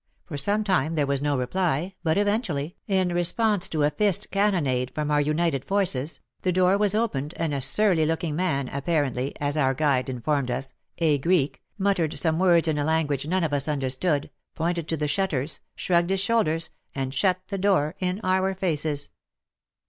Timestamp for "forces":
5.63-6.21